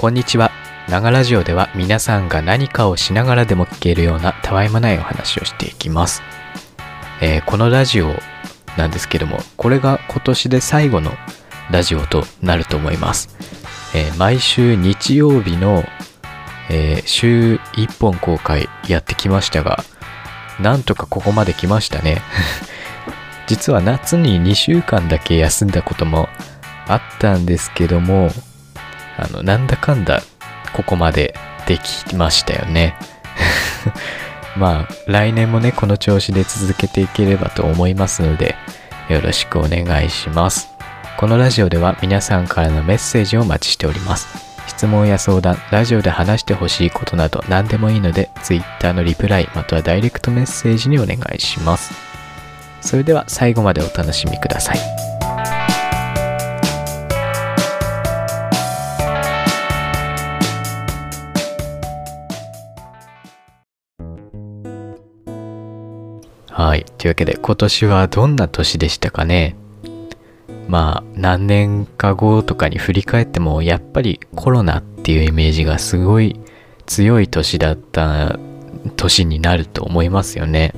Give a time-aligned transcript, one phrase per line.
[0.00, 0.50] こんにちは。
[0.88, 6.22] ながラジオでは皆さんが何かをしながらでも聞けるようなたわいもないお話をしていきます。
[7.20, 8.14] えーこのラジオ
[8.78, 11.12] なんですけども、これが今年で最後の
[11.70, 13.36] ラジオとなると思います。
[13.94, 15.84] えー毎週日曜日の、
[16.70, 19.84] えー週1本公開やってきましたが、
[20.58, 22.22] なんとかここまで来ましたね。
[23.46, 26.30] 実は夏に2週間だけ休んだことも
[26.88, 28.32] あったんですけども、
[29.20, 30.22] あの、なんだかんだ
[30.72, 31.34] ここまで
[31.66, 32.94] できましたよね。
[34.56, 38.56] まあ、来年もね、この調子で続けていければと思いますので、
[39.08, 40.68] よろしくお願いします。
[41.16, 44.26] このラジオでは皆さんからのメッセージをお待ちしております。
[44.66, 51.92] 質問や相談、ラジオで話してほしいことなど何でもいいので、Twitter のリプライまたはダイレクトメッセージにお願いします。
[52.80, 55.09] それでは最後までお楽しみください。
[66.60, 66.84] はい。
[66.98, 69.56] というわけで、今年はどんな年でしたかね？
[70.68, 76.38] まあ、何年か後とかに振り返っても、やっぱりコロナっていうイメージがすごい
[76.84, 78.38] 強い年だった
[78.96, 80.74] 年になると思いますよね。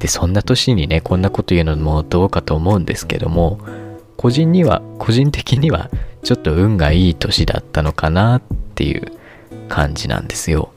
[0.00, 3.60] で、そんな年にね、こんなこと言うのもどうかと思うんですけども、
[4.16, 5.90] 個人には、個人的には、
[6.24, 8.42] ちょっと運がいい年だったのかなっ
[8.74, 9.12] ていう
[9.68, 10.72] 感じなんですよ。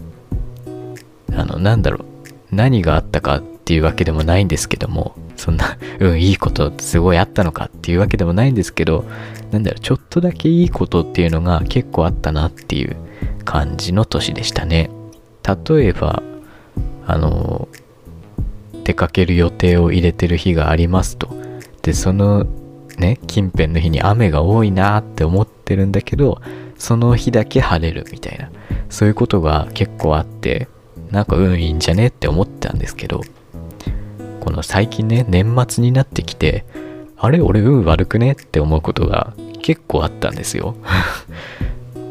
[1.33, 2.05] あの、なんだろう、
[2.51, 3.41] 何があったかっ
[3.71, 9.05] ていうわけでもないんですけども、そんな、 うん、いいことすごいあったのかっていうわけでもないんですけど、
[9.49, 12.97] なんだろう、ちょっとだけいいことっていうのが結構あったなっていう
[13.45, 14.89] 感じの年でしたね。
[15.69, 16.21] 例えば、
[17.07, 17.69] あの、
[18.83, 21.29] 出かける予定を入れてる日がありますと。
[21.81, 22.45] で、その
[22.97, 26.41] ね、近辺の日に雨が多いなって思ってるんだけど、
[26.77, 28.51] その日だけ晴れるみたいな、
[28.89, 30.67] そういうことが結構あって、
[31.09, 33.21] なんか運いいんじゃねって思ったんですけど、
[34.41, 36.65] この最近ね、年末になってきて、
[37.15, 38.33] あれ俺運悪くね？
[38.33, 40.75] って思うことが結構あったんですよ。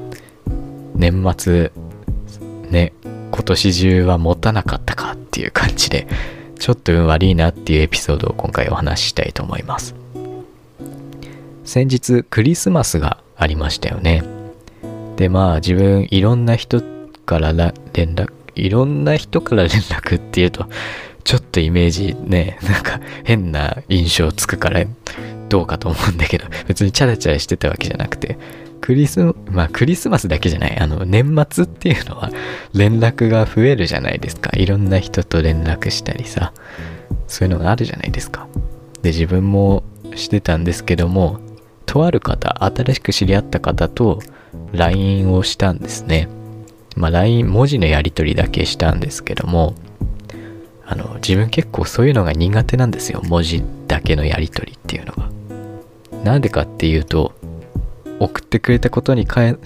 [0.95, 1.73] 年末、
[2.71, 5.13] ね、今年中は持たなかったか？
[5.13, 6.07] っていう感じで、
[6.59, 9.95] ちょっと運悪いなっていうエピソードを今回お話ししたいと思います。
[11.65, 14.23] 先日クリスマスがありましたよね。
[15.17, 16.83] でまあ自分いろんな人
[17.27, 20.67] から連絡いろんな人から連絡っていうと
[21.25, 24.85] ちょっとイメージね なんか変な印象つくから
[25.49, 28.39] どうかと思うんだけど別にチャラチャラしてたわけじゃなくて
[28.81, 32.31] クリスまあクリスマスだけじゃないあの年末っていうのは
[32.75, 34.51] 連絡が増えるじゃないですか。
[34.55, 36.53] いろんな人と連絡したりさ
[37.29, 38.49] そういうのがあるじゃないですか。
[39.03, 39.85] で自分も
[40.17, 41.41] してたんですけども
[41.87, 44.21] とある方新しく知り合った方と
[44.73, 46.29] LINE をしたんですね。
[46.97, 49.75] まあ LINE 文字のやり取りだけしたんですけども
[50.91, 53.23] あの自分結構そういうのが苦手なんですよ。
[53.25, 55.31] 文字だけのやり取りっていうのが。
[56.25, 57.33] なんでかっていうと
[58.19, 59.56] 送ってくれたことに関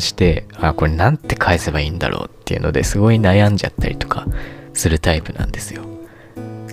[0.00, 4.26] してあこれなんて返せばいいんだろうっていうのですごい悩んじゃったりとか
[4.74, 5.82] するタイプなんですよ。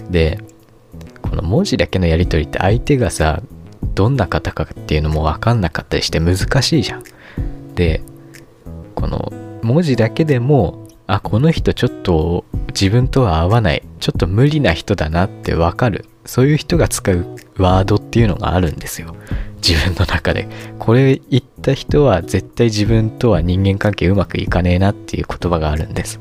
[0.10, 0.40] で
[1.22, 3.44] この文字だけのやり取りって相手がさ
[3.94, 7.04] どんな方かっていうのも分かんなかったりして難しいじゃん。
[7.76, 8.02] で
[8.96, 13.84] この文字だけでもあこの人ちょっと自分とは合わない。
[14.00, 16.06] ちょっと無理な人だなってわかる。
[16.26, 17.26] そういう人が使う
[17.58, 19.16] ワードっていうのがあるんですよ。
[19.66, 20.50] 自分の中で。
[20.80, 26.20] これ言った人は絶対自分とは人間関係うまくいかねえなっていう言葉があるんです。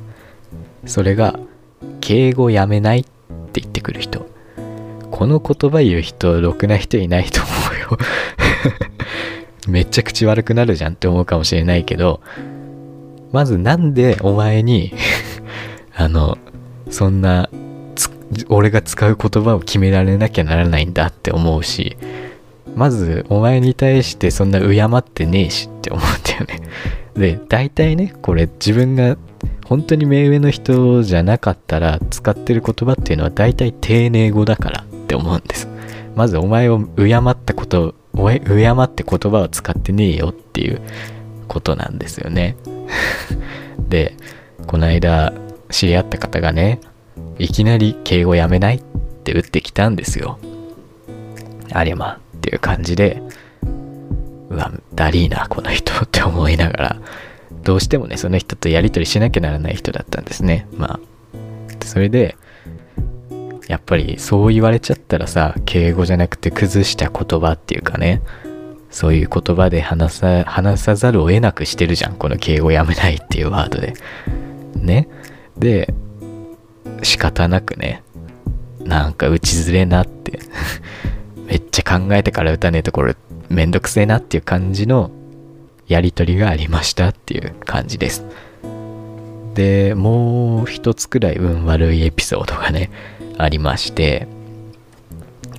[0.87, 1.39] それが
[2.01, 3.05] 敬語やめないっ
[3.53, 4.27] て言ってくる人。
[5.11, 7.99] この言葉言う人ろくな人いないと思うよ。
[9.67, 12.21] めっちゃ口悪くなるじゃんって思うかもしれないけど
[13.33, 14.93] まずなんでお前に
[15.95, 16.39] あの
[16.91, 17.49] そんな
[18.49, 21.97] 俺が使う言葉を決められなきゃならないんだって思うし
[22.75, 26.69] まずお前に対してそんな敬ってねえしって思うんだよね。
[27.17, 29.17] で大体ねこれ自分が
[29.65, 35.69] 本当に目上の人じゃなかったら使ってる言葉っていうのは大体丁寧語だからって思うんです。
[36.15, 40.81] まずお前を敬ったこと敬って言葉を使ってねえよっていう。
[41.49, 42.57] ことなんですよね。
[43.89, 44.15] で
[44.67, 45.33] この間
[45.71, 46.81] 知り合った方がね
[47.39, 48.83] いきなり敬語やめないっ
[49.25, 50.39] て打ってきたんですよ。
[51.73, 53.23] ありゃまっていう感じで
[54.51, 56.97] うわダリーなこの人 って思いながら
[57.63, 60.67] どうしてもねその人とやり取りしなきゃならない人だったんですね。
[60.77, 61.01] まあ
[61.85, 62.37] それで
[63.69, 68.23] やっぱりそう言われちゃったらさ敬語じゃなくて崩した言葉っていうかね
[68.97, 72.15] そういう言葉で話さ、話さざるを得なくしてるじゃん。
[72.15, 73.93] この敬語やめないっていうワードで。
[74.75, 75.07] ね。
[75.59, 75.93] で、
[77.03, 78.03] 仕方なくね、
[78.85, 80.39] なんか打ちずれなって
[81.47, 83.13] めっちゃ考えてから打たねえところ
[83.51, 85.11] めんどくせえなっていう感じの
[85.87, 88.25] やりとりがありましたっていう感じです。
[89.53, 92.89] で、もう一つくらい運悪いエピソードがね、
[93.37, 94.27] ありまして、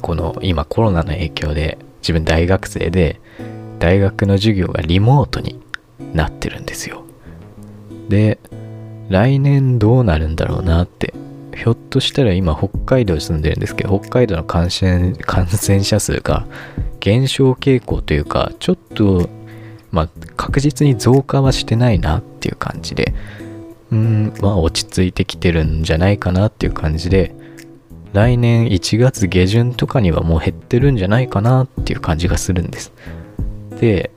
[0.01, 3.22] この今コロナの影響で自分大学生で
[3.79, 5.59] 大学の授業がリモートに
[6.13, 7.03] なってるんですよ。
[8.09, 8.39] で、
[9.09, 11.13] 来年どうなるんだろうなって
[11.56, 16.45] ひょっとしたら今北海道に住んでるんですけど北海道の感染感染者数が
[17.00, 19.29] 減少傾向というかちょっと
[19.91, 23.13] まあ確実に増加はしてないなっていう感じで
[23.91, 27.33] うんまあ落ち着いてきてるんじゃないかなっていう感じで
[28.13, 32.91] 来年1月下旬とかにはもう減ってるんじゃないかなっていう感じがするんです
[33.79, 34.12] で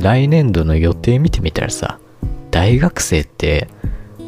[0.00, 1.98] 来年度の予定見てみたらさ
[2.50, 3.68] 大学生って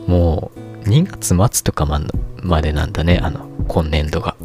[0.06, 0.50] も
[0.84, 1.86] う2月末とか
[2.42, 4.36] までなんだねあの今年度が。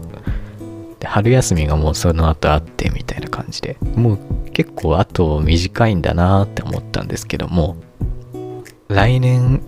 [0.99, 3.77] で春休みがもうその後あってみたいな感じで。
[3.95, 4.19] もう
[4.51, 7.75] 結構あと短いんだなって思ったんですけども
[8.87, 9.61] 来年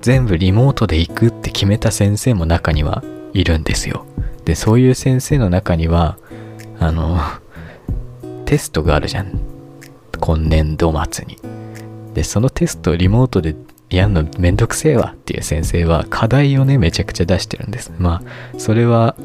[0.00, 3.02] 全部リモートで行くって決めた先生も中には
[3.34, 4.06] いるんですよ。
[4.44, 6.16] でそういう先生の中には
[6.80, 7.18] あの
[8.46, 9.47] テストがあるじゃん。
[10.18, 11.38] 今年度末に。
[12.14, 13.54] でそのテストをリモートで
[13.90, 17.92] やるのめんどくせえわっていう先生は課題をねめちゃくちゃ出してるんです。
[17.98, 19.16] まあそれは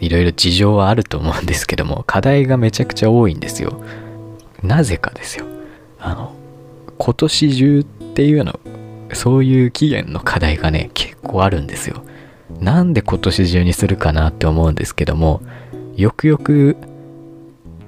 [0.00, 3.80] いろいろ事情はあると思うんですけども課題がめちゃくちゃ多いんですよ。
[4.62, 5.46] なぜかですよ。
[5.98, 6.32] あの
[6.98, 7.84] 今年中っ
[8.14, 8.58] ていうの
[9.12, 12.02] そういう期限の課題がね結構あるんですよ。
[12.60, 15.40] なんで今年中にするかなって思うんですけども
[15.96, 16.76] よくよく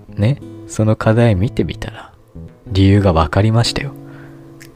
[0.08, 2.11] ねその課題見てみたら
[2.66, 3.92] 理由が分かりましたよ。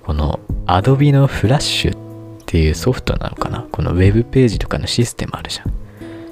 [0.04, 3.66] この Adobe のフラッシュっていうソフトなのかな？
[3.70, 5.72] この Web ページとかのシステムあるじゃん。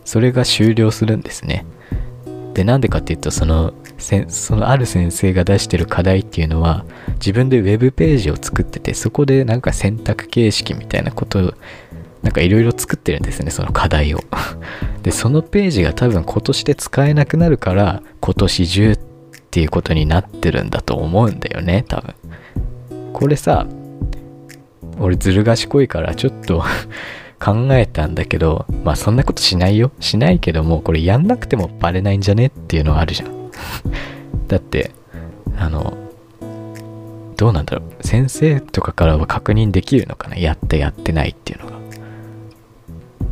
[0.04, 1.64] それが終了するんですね。
[2.54, 3.74] でなんでかっていうとその
[4.28, 6.84] そのある先生が出してる課題っていうのは
[7.14, 11.54] 自分で Web ページを作っててそこでなんか選択形式みたいなことを
[12.22, 14.20] なんかいろいろ作ってるんですねその課題を。
[15.02, 18.98] でそのページが多分今年で使えなくなるから今年中
[19.54, 22.14] っていうことになってるんだと思うんだよね多分。
[23.12, 23.68] これさ
[24.98, 26.64] 俺ずる賢いからちょっと
[27.38, 29.92] 考えたんだけどまあそんなことしないよ。
[30.00, 33.30] しないけどもこれやんなくてもバレないんじゃねっていうのはあるじゃん。
[34.48, 34.90] だって
[35.56, 35.96] あの
[37.36, 38.04] どうなんだろう。
[38.04, 40.36] 先生とかからは確認できるのかな？
[40.36, 41.74] やってやってないっていうのが。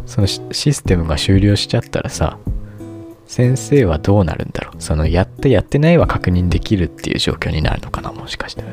[0.07, 2.39] そのシステムが終了しちゃったらさ
[3.33, 4.75] 先生はどうなるんだろう？
[4.79, 8.13] そのやってやってないは確認できるっていう状況になるのかな？
[8.13, 8.69] もしかしたら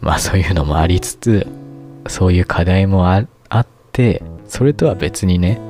[0.00, 1.44] まあそういうのもありつつ
[2.06, 5.60] そういう課題もあってそれとは別にね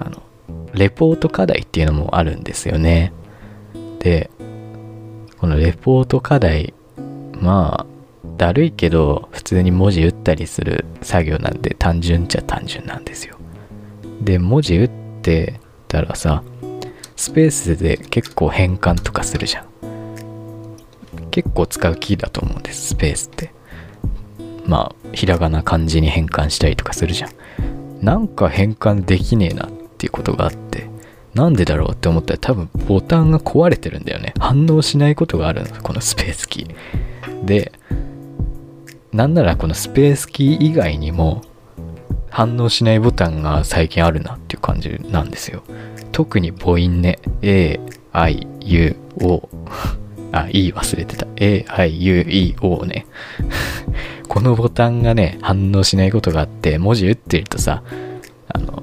[0.00, 0.22] あの
[0.72, 3.12] レポート課題っていうのもあるんですよね。
[3.98, 4.30] で
[5.36, 6.72] このレポート課題
[7.38, 7.86] まあ
[8.38, 13.36] だるいけど普通に文字打ったりする作業なんで単純っちゃ単純なんですよ。
[14.22, 14.90] で文字打っ
[15.20, 16.42] てたらさ
[17.18, 19.66] スペースで結構変換とかするじゃん。
[21.32, 23.50] 結構使うキーだと思うんですスペースって。
[24.66, 27.30] まあひらがな漢字に変換したりとかするじゃん。
[28.00, 30.88] なんか変換できねえなっていうことがあって
[31.34, 34.32] なんでだろうって思ったら多分ボタンが壊れてるんだよね。
[34.38, 37.72] 反応しないことがあるのこのスペースキーで
[39.12, 41.42] なんならこのスペースキー以外にも
[42.30, 45.64] 反応しないボタンが最近あるなっていう感じなんですよ。
[46.18, 47.20] 特に母音ね。
[47.42, 47.78] A,
[48.12, 49.48] I, U, O
[50.34, 51.28] あ、E 忘れてた。
[51.36, 53.06] A, I, U, E, O ね。
[54.26, 57.84] このボタンがね、反応しないことがあって、文字打ってるとさ、
[58.48, 58.82] あの、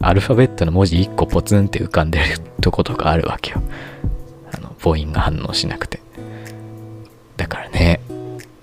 [0.00, 2.24] アルファベットの文字1個ポツンって浮かんでる
[2.60, 3.62] とことかあるわけよ。
[4.52, 6.00] あの、母音が反応しなくて。
[7.36, 8.00] だからね、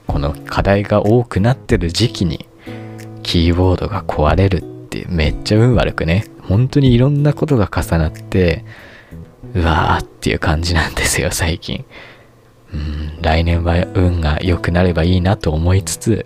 [0.08, 2.50] この課題が多くなってる時期に、
[3.24, 8.66] キーボードが壊れるってめっちゃ運悪くね、本当にいろんなことが重なって、
[9.54, 11.86] うわーっていう感じなんですよ、最近。
[12.74, 16.26] うん、来年は運が良くなればいいなと思いつつ、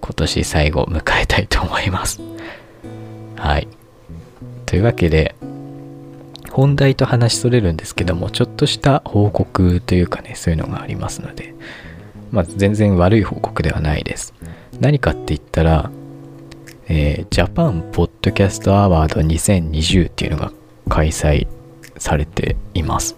[0.00, 2.20] 今年最後迎えたいと思います。
[3.36, 3.66] はい。
[4.66, 5.34] というわけで、
[6.50, 11.54] 本題と話しそれるんですけども、ちょっとした報告というかね、そういうのがありますので、
[12.30, 14.32] まあ、全然悪い報告ではないです。
[14.80, 15.90] 何かって言ったら、
[16.88, 20.52] えー、ジャパンポッドキャストアワード2020っていうのが
[20.88, 21.48] 開催
[21.98, 23.16] されています。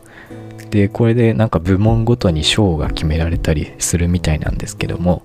[0.71, 5.23] でこれでなんか部門ごとに賞が決められたりするみたいなんですけども、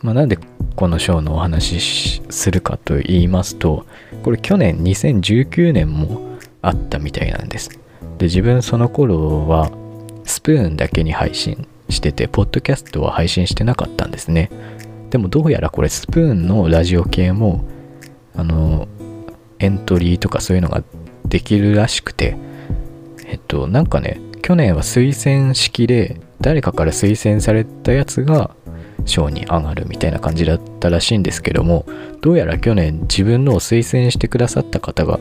[0.00, 0.38] まあ、なんで
[0.76, 3.86] この賞のお話しするかと言いますと
[4.22, 7.70] これ去年2019年もあったみたいなんです
[8.18, 9.70] で自分その頃は
[10.24, 14.50] スプーンだけに配信しててポッドキャストは配信してなかったんですね
[15.14, 17.64] でもどうやらこれスプーンのラジオ系も
[18.34, 18.88] あの
[19.60, 20.82] エントリーとかそういうのが
[21.24, 22.36] できるらしくて
[23.24, 28.56] えっとなんかね去年は推薦式で誰かから推薦されたやつが
[29.04, 31.86] 賞に上がるみたいな感じだったらしいんですけども
[32.20, 35.20] どうやら去年自分のを推薦してくださった方が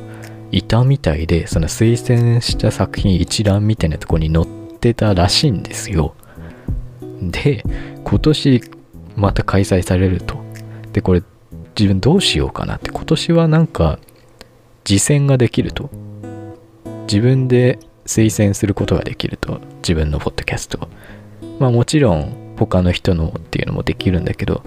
[0.49, 4.47] いたみたいでその推薦した作品一覧みたいなとこに載っ
[4.79, 6.15] てたらしいんですよ。
[7.21, 7.63] で
[8.03, 8.82] 今年
[9.15, 10.37] また開催されると。
[10.93, 11.23] でこれ
[11.77, 12.91] 自分どうしようかなって。
[12.91, 13.99] 今年はなんか
[14.83, 15.89] 実践ができると。
[17.07, 19.59] 自分で推薦することができると。
[19.83, 20.87] 自分のポッドキャスト
[21.59, 24.63] まあもちろん他の人のっていうのもできるんだけど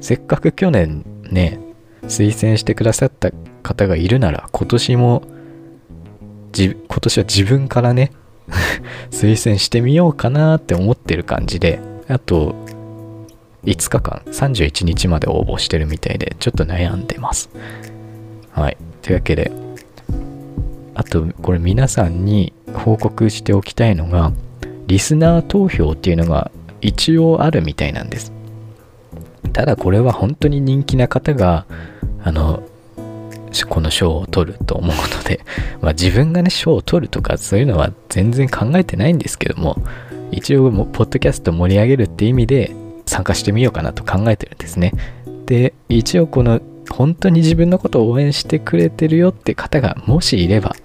[0.00, 1.60] せっかく去年ね
[2.02, 3.30] 推薦してくださった
[3.62, 5.22] 方がいるなら今年も
[6.52, 8.12] 今年は自分からね
[9.10, 12.54] 推薦してみようかなって思ってる感じであと
[13.66, 17.50] 5日間31日まで応募してるみたいでちょっと悩んでます。
[18.52, 18.76] はい。
[19.02, 19.52] というわけで
[20.94, 24.32] あとこれ皆さんに報告しておきたいのが
[24.86, 28.32] リスナー投票っていうのが一応あるみたいなんです。
[29.52, 31.66] ただこれは本当に人気な方が
[32.22, 32.62] あの
[33.68, 35.40] この賞を取ると思うので、
[35.80, 39.78] まあ、自分がね賞を取るとかそういうのは全然考えてないんですけども
[40.30, 42.74] 一応ポッドキャスト盛り上げるって意味で
[43.06, 44.92] 参加してみようかなと考えてるんですね
[45.46, 46.60] で一応この
[46.90, 50.76] 本当に自分のことを応援してくれてるよって方がもしいれば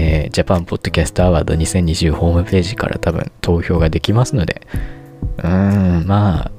[0.00, 4.62] えー、ジャパンポッドキャストアワード2020ホームページから多分投票ができますので、
[5.38, 6.50] うーん、まあ、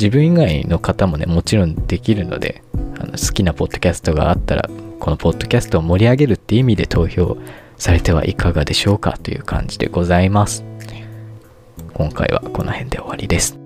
[0.00, 2.62] 自分以外の方もね、もちろんできるので、
[2.98, 4.68] あの好きなポッドキャストがあったら、
[4.98, 7.36] このポッドキャストを盛り上げるって意味で投票
[7.76, 10.64] されてはいかがでしょうかという感じでございます。
[11.94, 13.61] 今回はこの辺で終わりです。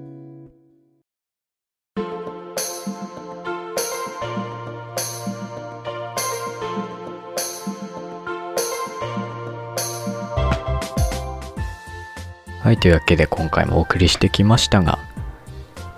[12.67, 14.99] はい、というわけで今回もお送りしてきましたが、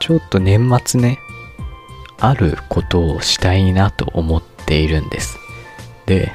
[0.01, 1.19] ちょっと年末ね、
[2.19, 5.39] あることをしたいなと思っているんです。
[6.05, 6.31] で、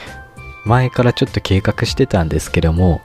[0.64, 3.02] 前からちょっと計画してたんですけども、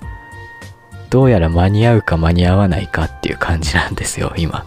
[1.09, 4.63] どうやら間に合うか間に合わないかっていう感じなんですよ、今。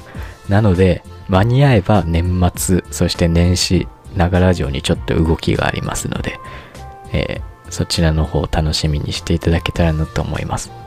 [0.46, 6.38] なので、間に合えば年末、そして年始、ながら城にちょっと動きがありますので、
[7.14, 10.83] えー、そちらの方を楽しみにしていただけたらなと思います。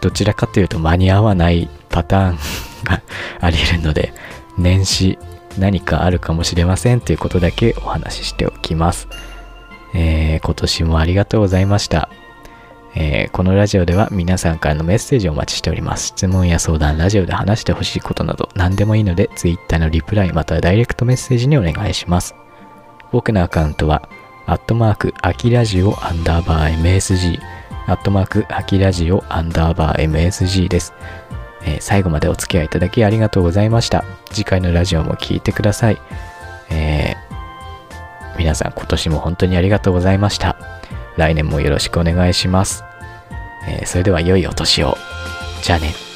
[0.00, 2.38] どちらかというと間に合わないパターン
[2.84, 3.02] が
[3.40, 4.12] あり得るので、
[4.58, 5.18] 年始
[5.58, 9.08] 何かあるかもしれませんということだけお話ししておきます。
[9.94, 12.08] えー、今年もありがとうございました。
[12.94, 16.08] えー、このラジオでは皆さんからのメッセージをお待ちしております。
[16.08, 22.34] 質問や相談、ラジオで話してほしいことなど何でもいいので Twitter のリプライまたはダイレクトメッセージにお願いします。
[23.12, 24.08] 僕のアカウントは、
[24.46, 27.40] アットマーク、アキラジオアンダーバー MSG
[27.86, 30.94] アットマーク、ハキラジオ、アンダーバー MSG です。
[31.62, 34.04] えー、最後までお付き合いいただきありがとうございました。
[34.30, 36.00] 次回のラジオも聴いてください。
[36.70, 40.56] えー、皆さん今年も本当にありがとうございました。
[41.16, 42.84] 来年もよろしくお願いします。
[43.68, 44.96] えー、それでは良いお年を。
[45.62, 46.09] じゃあね。